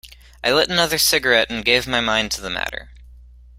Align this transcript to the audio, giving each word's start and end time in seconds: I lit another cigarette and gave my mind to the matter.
I 0.43 0.51
lit 0.51 0.67
another 0.71 0.97
cigarette 0.97 1.51
and 1.51 1.63
gave 1.63 1.85
my 1.85 2.01
mind 2.01 2.31
to 2.31 2.41
the 2.41 2.49
matter. 2.49 2.89